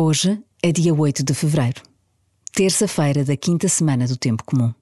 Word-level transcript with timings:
Hoje 0.00 0.40
é 0.62 0.70
dia 0.70 0.94
8 0.94 1.24
de 1.24 1.34
fevereiro, 1.34 1.82
terça-feira 2.52 3.24
da 3.24 3.36
quinta 3.36 3.66
semana 3.66 4.06
do 4.06 4.16
Tempo 4.16 4.44
Comum. 4.44 4.72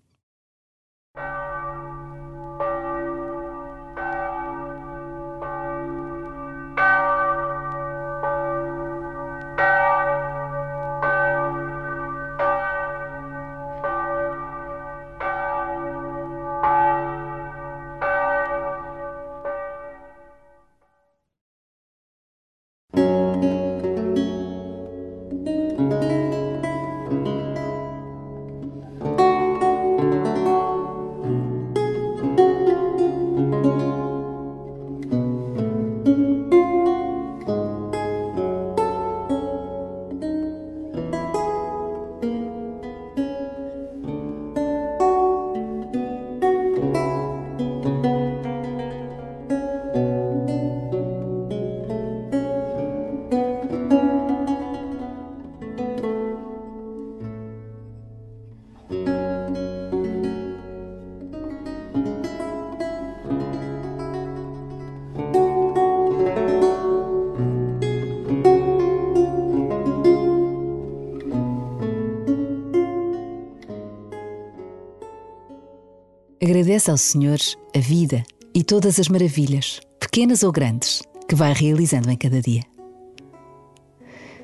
Agradece 76.77 76.91
ao 76.91 76.99
Senhor 76.99 77.39
a 77.75 77.79
vida 77.79 78.23
e 78.55 78.63
todas 78.63 79.01
as 79.01 79.09
maravilhas, 79.09 79.81
pequenas 79.99 80.43
ou 80.43 80.53
grandes, 80.53 81.03
que 81.27 81.35
vai 81.35 81.51
realizando 81.55 82.11
em 82.11 82.17
cada 82.19 82.39
dia. 82.39 82.63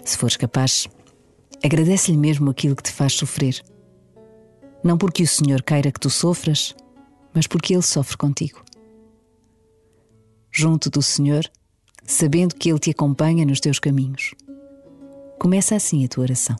Se 0.02 0.16
fores 0.16 0.38
capaz, 0.38 0.88
agradece-lhe 1.62 2.16
mesmo 2.16 2.48
aquilo 2.48 2.74
que 2.74 2.84
te 2.84 2.90
faz 2.90 3.12
sofrer. 3.12 3.62
Não 4.82 4.96
porque 4.96 5.22
o 5.22 5.28
Senhor 5.28 5.62
queira 5.62 5.92
que 5.92 6.00
tu 6.00 6.08
sofras, 6.08 6.74
mas 7.34 7.46
porque 7.46 7.74
Ele 7.74 7.82
sofre 7.82 8.16
contigo. 8.16 8.64
Junto 10.50 10.88
do 10.88 11.02
Senhor, 11.02 11.44
sabendo 12.02 12.54
que 12.54 12.70
Ele 12.70 12.78
te 12.78 12.92
acompanha 12.92 13.44
nos 13.44 13.60
teus 13.60 13.78
caminhos. 13.78 14.34
Começa 15.38 15.76
assim 15.76 16.02
a 16.02 16.08
tua 16.08 16.22
oração. 16.22 16.56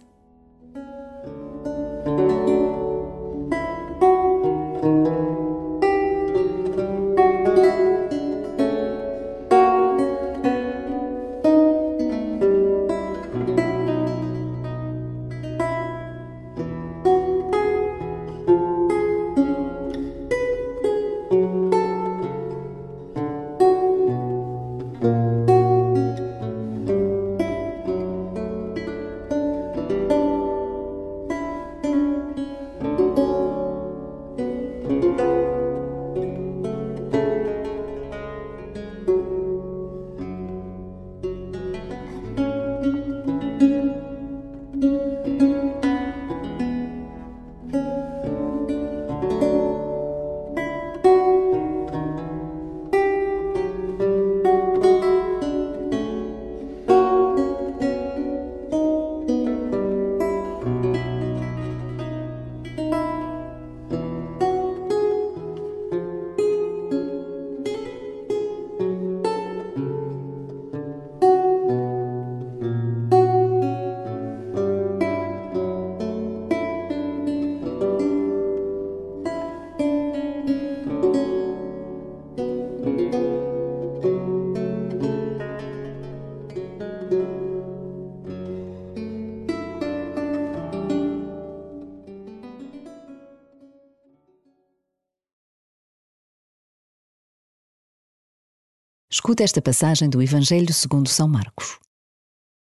Escuta 99.12 99.44
esta 99.44 99.60
passagem 99.60 100.08
do 100.08 100.22
Evangelho 100.22 100.72
segundo 100.72 101.06
São 101.06 101.28
Marcos. 101.28 101.78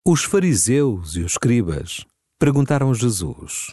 Os 0.04 0.24
fariseus 0.24 1.14
e 1.14 1.20
os 1.20 1.32
escribas 1.34 2.04
perguntaram 2.36 2.90
a 2.90 2.94
Jesus: 2.94 3.72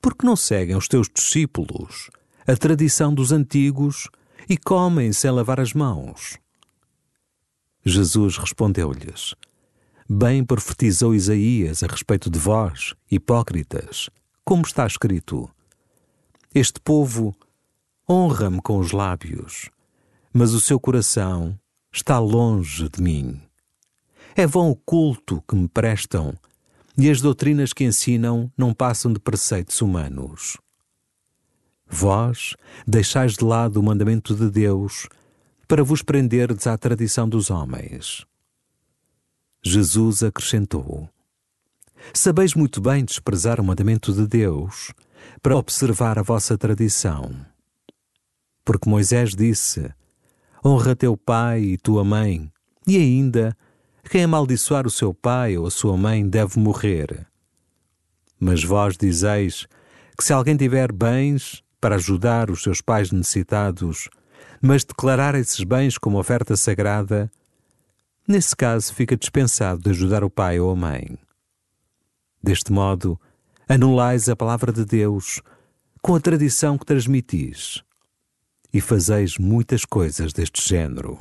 Por 0.00 0.14
que 0.14 0.24
não 0.24 0.36
seguem 0.36 0.76
os 0.76 0.86
teus 0.86 1.08
discípulos 1.12 2.08
a 2.46 2.56
tradição 2.56 3.12
dos 3.12 3.32
antigos 3.32 4.08
e 4.48 4.56
comem 4.56 5.12
sem 5.12 5.28
lavar 5.32 5.58
as 5.58 5.72
mãos? 5.72 6.38
Jesus 7.84 8.38
respondeu-lhes: 8.38 9.34
Bem 10.08 10.44
profetizou 10.44 11.12
Isaías 11.12 11.82
a 11.82 11.88
respeito 11.88 12.30
de 12.30 12.38
vós, 12.38 12.94
hipócritas, 13.10 14.08
como 14.44 14.62
está 14.62 14.86
escrito: 14.86 15.50
Este 16.54 16.78
povo 16.78 17.34
honra-me 18.08 18.62
com 18.62 18.78
os 18.78 18.92
lábios, 18.92 19.68
mas 20.32 20.52
o 20.52 20.60
seu 20.60 20.78
coração 20.78 21.58
está 21.92 22.18
longe 22.18 22.88
de 22.88 23.02
mim. 23.02 23.40
É 24.34 24.46
vão 24.46 24.70
o 24.70 24.76
culto 24.76 25.42
que 25.46 25.54
me 25.54 25.68
prestam 25.68 26.34
e 26.96 27.10
as 27.10 27.20
doutrinas 27.20 27.72
que 27.72 27.84
ensinam 27.84 28.50
não 28.56 28.72
passam 28.72 29.12
de 29.12 29.20
preceitos 29.20 29.80
humanos. 29.82 30.56
Vós 31.86 32.56
deixais 32.86 33.34
de 33.34 33.44
lado 33.44 33.78
o 33.78 33.82
mandamento 33.82 34.34
de 34.34 34.50
Deus 34.50 35.08
para 35.68 35.84
vos 35.84 36.02
prenderdes 36.02 36.66
à 36.66 36.76
tradição 36.78 37.28
dos 37.28 37.50
homens. 37.50 38.24
Jesus 39.62 40.22
acrescentou: 40.22 41.08
Sabeis 42.14 42.54
muito 42.54 42.80
bem 42.80 43.04
desprezar 43.04 43.60
o 43.60 43.64
mandamento 43.64 44.12
de 44.12 44.26
Deus 44.26 44.92
para 45.42 45.56
observar 45.56 46.18
a 46.18 46.22
vossa 46.22 46.56
tradição. 46.56 47.44
Porque 48.64 48.88
Moisés 48.88 49.34
disse: 49.34 49.92
honra 50.64 50.94
teu 50.94 51.16
pai 51.16 51.60
e 51.60 51.78
tua 51.78 52.04
mãe, 52.04 52.50
e 52.86 52.96
ainda, 52.96 53.56
quem 54.08 54.24
amaldiçoar 54.24 54.86
o 54.86 54.90
seu 54.90 55.12
pai 55.12 55.56
ou 55.56 55.66
a 55.66 55.70
sua 55.70 55.96
mãe 55.96 56.28
deve 56.28 56.58
morrer. 56.58 57.26
Mas 58.38 58.62
vós 58.62 58.96
dizeis 58.96 59.66
que 60.16 60.24
se 60.24 60.32
alguém 60.32 60.56
tiver 60.56 60.92
bens 60.92 61.62
para 61.80 61.96
ajudar 61.96 62.50
os 62.50 62.62
seus 62.62 62.80
pais 62.80 63.10
necessitados, 63.10 64.08
mas 64.60 64.84
declarar 64.84 65.34
esses 65.34 65.64
bens 65.64 65.98
como 65.98 66.18
oferta 66.18 66.56
sagrada, 66.56 67.30
nesse 68.26 68.54
caso 68.54 68.94
fica 68.94 69.16
dispensado 69.16 69.82
de 69.82 69.90
ajudar 69.90 70.22
o 70.22 70.30
pai 70.30 70.60
ou 70.60 70.70
a 70.70 70.76
mãe. 70.76 71.18
Deste 72.42 72.72
modo, 72.72 73.20
anulais 73.68 74.28
a 74.28 74.36
palavra 74.36 74.72
de 74.72 74.84
Deus 74.84 75.40
com 76.00 76.14
a 76.14 76.20
tradição 76.20 76.76
que 76.76 76.86
transmitis 76.86 77.82
e 78.72 78.80
fazeis 78.80 79.38
muitas 79.38 79.84
coisas 79.84 80.32
deste 80.32 80.66
género. 80.66 81.18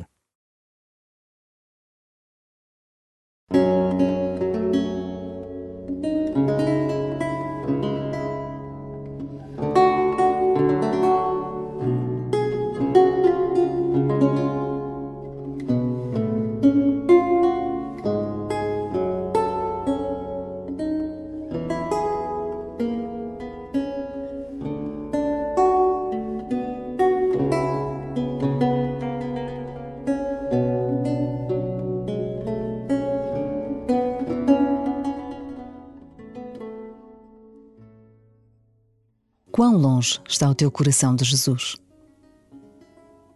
Quão 39.52 39.76
longe 39.76 40.18
está 40.30 40.50
o 40.50 40.56
teu 40.56 40.72
coração 40.72 41.14
de 41.14 41.26
Jesus? 41.26 41.76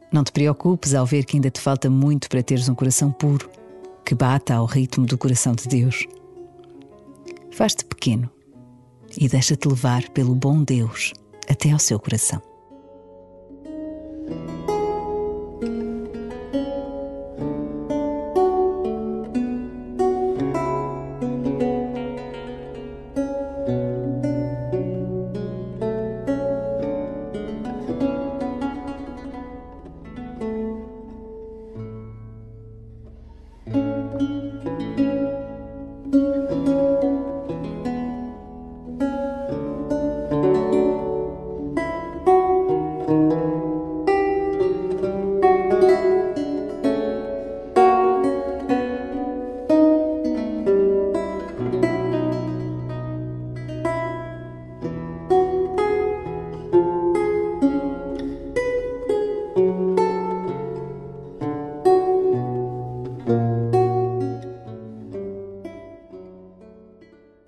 Não 0.09 0.23
te 0.23 0.31
preocupes 0.31 0.93
ao 0.93 1.05
ver 1.05 1.25
que 1.25 1.35
ainda 1.35 1.49
te 1.49 1.59
falta 1.59 1.89
muito 1.89 2.29
para 2.29 2.41
teres 2.41 2.69
um 2.69 2.75
coração 2.75 3.11
puro, 3.11 3.49
que 4.05 4.15
bata 4.15 4.53
ao 4.55 4.65
ritmo 4.65 5.05
do 5.05 5.17
coração 5.17 5.53
de 5.53 5.67
Deus. 5.67 6.05
Faz-te 7.51 7.83
pequeno 7.83 8.29
e 9.17 9.27
deixa-te 9.27 9.67
levar 9.67 10.07
pelo 10.11 10.33
bom 10.33 10.63
Deus 10.63 11.11
até 11.49 11.71
ao 11.71 11.79
seu 11.79 11.99
coração. 11.99 12.41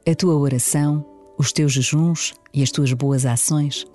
A 0.09 0.15
tua 0.15 0.37
oração, 0.37 1.05
os 1.37 1.51
teus 1.51 1.73
jejuns 1.73 2.33
e 2.53 2.63
as 2.63 2.71
tuas 2.71 2.93
boas 2.93 3.25
ações 3.25 3.85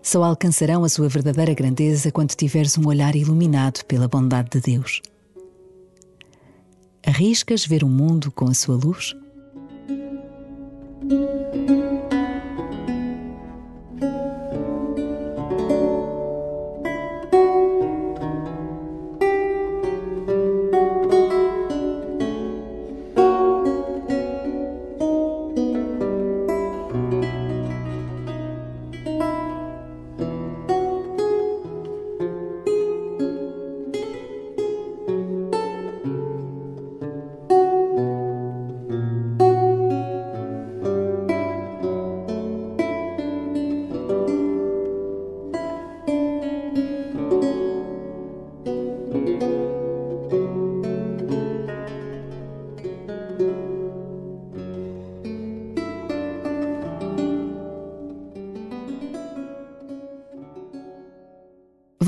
só 0.00 0.22
alcançarão 0.22 0.84
a 0.84 0.88
sua 0.88 1.08
verdadeira 1.08 1.52
grandeza 1.52 2.12
quando 2.12 2.36
tiveres 2.36 2.78
um 2.78 2.86
olhar 2.86 3.16
iluminado 3.16 3.84
pela 3.86 4.06
bondade 4.06 4.50
de 4.50 4.60
Deus. 4.60 5.02
Arriscas 7.04 7.66
ver 7.66 7.82
o 7.82 7.88
mundo 7.88 8.30
com 8.30 8.46
a 8.46 8.54
sua 8.54 8.76
luz? 8.76 9.16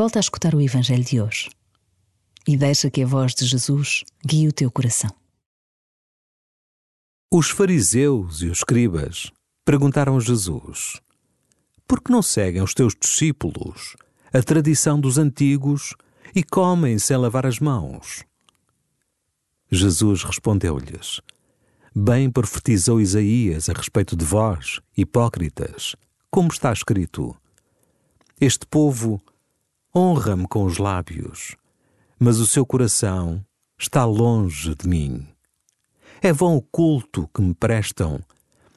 Volta 0.01 0.19
a 0.19 0.21
escutar 0.21 0.55
o 0.55 0.63
Evangelho 0.63 1.05
de 1.05 1.21
hoje 1.21 1.51
e 2.49 2.57
deixa 2.57 2.91
que 2.91 3.03
a 3.03 3.07
voz 3.07 3.35
de 3.35 3.45
Jesus 3.45 4.03
guie 4.27 4.49
o 4.49 4.53
teu 4.53 4.71
coração. 4.71 5.11
Os 7.31 7.51
fariseus 7.51 8.41
e 8.41 8.47
os 8.47 8.61
escribas 8.61 9.31
perguntaram 9.63 10.17
a 10.17 10.21
Jesus: 10.21 10.99
Por 11.87 12.01
que 12.01 12.11
não 12.11 12.23
seguem 12.23 12.63
os 12.63 12.73
teus 12.73 12.95
discípulos 12.99 13.95
a 14.33 14.43
tradição 14.43 14.99
dos 14.99 15.19
antigos 15.19 15.95
e 16.35 16.43
comem 16.43 16.99
sem 16.99 17.19
lavar 17.19 17.45
as 17.45 17.59
mãos? 17.59 18.25
Jesus 19.71 20.25
respondeu-lhes: 20.25 21.21
Bem 21.95 22.31
profetizou 22.31 23.03
Isaías 23.03 23.69
a 23.69 23.75
respeito 23.75 24.17
de 24.17 24.25
vós, 24.25 24.81
hipócritas, 24.97 25.95
como 26.31 26.49
está 26.49 26.73
escrito: 26.73 27.37
Este 28.41 28.67
povo 28.67 29.23
honra-me 29.95 30.47
com 30.47 30.65
os 30.65 30.79
lábios, 30.79 31.57
mas 32.19 32.39
o 32.39 32.47
seu 32.47 32.65
coração 32.65 33.45
está 33.79 34.05
longe 34.05 34.75
de 34.75 34.87
mim. 34.87 35.27
É 36.23 36.33
vão 36.33 36.57
o 36.57 36.63
culto 36.63 37.29
que 37.35 37.41
me 37.41 37.55
prestam, 37.55 38.21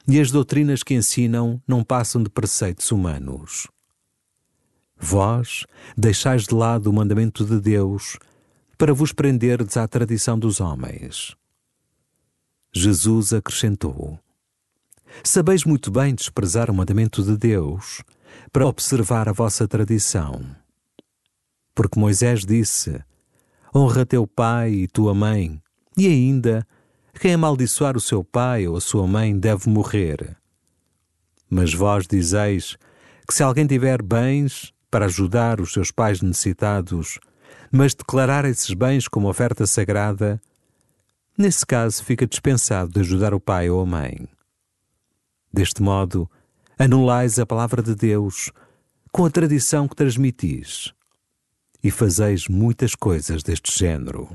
e 0.06 0.20
as 0.20 0.30
doutrinas 0.30 0.82
que 0.82 0.94
ensinam 0.94 1.60
não 1.66 1.82
passam 1.82 2.22
de 2.22 2.28
preceitos 2.28 2.90
humanos. 2.90 3.68
Vós 4.96 5.64
deixais 5.96 6.44
de 6.44 6.54
lado 6.54 6.88
o 6.88 6.92
mandamento 6.92 7.44
de 7.44 7.60
Deus 7.60 8.18
para 8.78 8.94
vos 8.94 9.12
prenderdes 9.12 9.76
à 9.76 9.86
tradição 9.86 10.38
dos 10.38 10.60
homens. 10.60 11.36
Jesus 12.72 13.32
acrescentou: 13.32 14.18
Sabeis 15.22 15.64
muito 15.64 15.90
bem 15.90 16.14
desprezar 16.14 16.70
o 16.70 16.74
mandamento 16.74 17.22
de 17.22 17.36
Deus 17.36 18.02
para 18.52 18.66
observar 18.66 19.28
a 19.28 19.32
vossa 19.32 19.68
tradição. 19.68 20.63
Porque 21.74 21.98
Moisés 21.98 22.44
disse: 22.44 23.02
Honra 23.74 24.06
teu 24.06 24.26
pai 24.26 24.70
e 24.70 24.88
tua 24.88 25.12
mãe, 25.12 25.60
e 25.96 26.06
ainda, 26.06 26.66
quem 27.18 27.34
amaldiçoar 27.34 27.96
o 27.96 28.00
seu 28.00 28.22
pai 28.22 28.68
ou 28.68 28.76
a 28.76 28.80
sua 28.80 29.06
mãe 29.06 29.36
deve 29.36 29.68
morrer. 29.68 30.36
Mas 31.50 31.74
vós 31.74 32.06
dizeis 32.06 32.76
que 33.26 33.34
se 33.34 33.42
alguém 33.42 33.66
tiver 33.66 34.02
bens 34.02 34.72
para 34.90 35.06
ajudar 35.06 35.60
os 35.60 35.72
seus 35.72 35.90
pais 35.90 36.20
necessitados, 36.20 37.18
mas 37.70 37.94
declarar 37.94 38.44
esses 38.44 38.72
bens 38.72 39.08
como 39.08 39.28
oferta 39.28 39.66
sagrada, 39.66 40.40
nesse 41.36 41.66
caso 41.66 42.04
fica 42.04 42.26
dispensado 42.26 42.92
de 42.92 43.00
ajudar 43.00 43.34
o 43.34 43.40
pai 43.40 43.68
ou 43.68 43.80
a 43.80 43.86
mãe. 43.86 44.28
Deste 45.52 45.82
modo, 45.82 46.30
anulais 46.78 47.38
a 47.38 47.46
palavra 47.46 47.82
de 47.82 47.94
Deus 47.94 48.52
com 49.10 49.24
a 49.24 49.30
tradição 49.30 49.88
que 49.88 49.96
transmitis 49.96 50.94
e 51.84 51.90
fazeis 51.90 52.48
muitas 52.48 52.94
coisas 52.94 53.42
deste 53.42 53.78
género. 53.78 54.34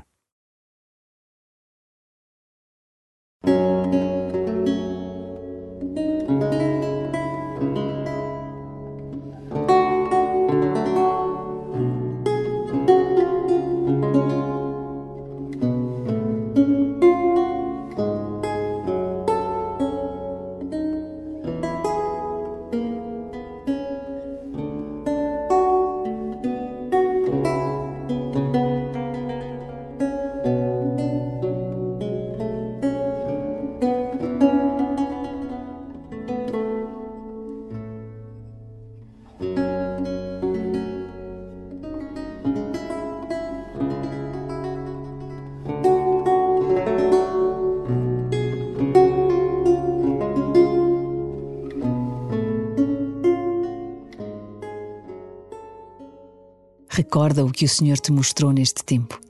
Recorda 56.92 57.44
o 57.44 57.52
que 57.52 57.64
o 57.64 57.68
Senhor 57.68 57.98
te 57.98 58.10
mostrou 58.10 58.52
neste 58.52 58.84
tempo. 58.84 59.20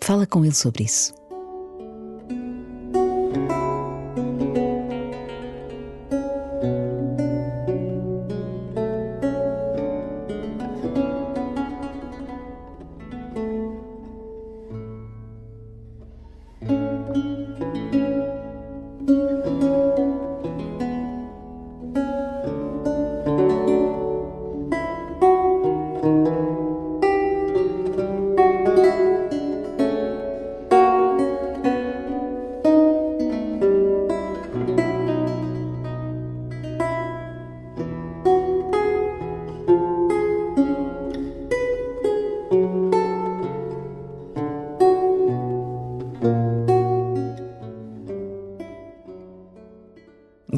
Fala 0.00 0.26
com 0.26 0.42
Ele 0.42 0.54
sobre 0.54 0.84
isso. 0.84 1.14